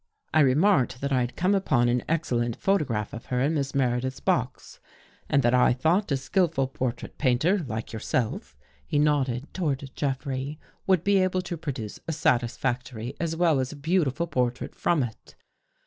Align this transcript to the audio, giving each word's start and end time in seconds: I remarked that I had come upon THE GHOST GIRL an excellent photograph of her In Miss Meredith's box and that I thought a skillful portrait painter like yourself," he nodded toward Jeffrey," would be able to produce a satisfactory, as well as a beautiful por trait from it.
I 0.33 0.39
remarked 0.39 0.99
that 1.01 1.11
I 1.11 1.19
had 1.21 1.35
come 1.35 1.53
upon 1.53 1.85
THE 1.85 1.93
GHOST 1.93 1.99
GIRL 1.99 2.05
an 2.05 2.05
excellent 2.15 2.55
photograph 2.55 3.13
of 3.13 3.27
her 3.27 3.39
In 3.39 3.53
Miss 3.53 3.75
Meredith's 3.75 4.19
box 4.19 4.79
and 5.29 5.43
that 5.43 5.53
I 5.53 5.73
thought 5.73 6.11
a 6.11 6.17
skillful 6.17 6.69
portrait 6.69 7.19
painter 7.19 7.59
like 7.67 7.93
yourself," 7.93 8.57
he 8.87 8.97
nodded 8.97 9.53
toward 9.53 9.91
Jeffrey," 9.93 10.57
would 10.87 11.03
be 11.03 11.19
able 11.19 11.43
to 11.43 11.55
produce 11.55 11.99
a 12.07 12.13
satisfactory, 12.13 13.13
as 13.19 13.35
well 13.35 13.59
as 13.59 13.71
a 13.71 13.75
beautiful 13.75 14.25
por 14.25 14.49
trait 14.49 14.73
from 14.73 15.03
it. 15.03 15.35